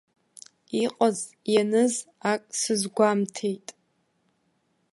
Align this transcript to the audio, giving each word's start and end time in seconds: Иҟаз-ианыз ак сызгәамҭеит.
Иҟаз-ианыз 0.83 1.95
ак 2.31 2.43
сызгәамҭеит. 2.59 3.67